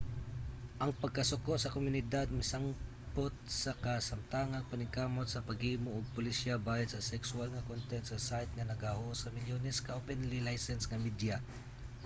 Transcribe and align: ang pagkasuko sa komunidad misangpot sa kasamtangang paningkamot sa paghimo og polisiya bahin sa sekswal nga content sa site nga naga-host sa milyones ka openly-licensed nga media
ang 0.81 0.91
pagkasuko 1.01 1.53
sa 1.59 1.73
komunidad 1.75 2.27
misangpot 2.39 3.33
sa 3.61 3.71
kasamtangang 3.85 4.69
paningkamot 4.71 5.27
sa 5.29 5.45
paghimo 5.49 5.89
og 5.97 6.11
polisiya 6.17 6.55
bahin 6.67 6.89
sa 6.91 7.05
sekswal 7.11 7.49
nga 7.51 7.67
content 7.69 8.05
sa 8.07 8.21
site 8.27 8.51
nga 8.53 8.69
naga-host 8.71 9.19
sa 9.21 9.33
milyones 9.35 9.83
ka 9.85 9.97
openly-licensed 9.99 10.87
nga 10.89 11.03
media 11.07 11.37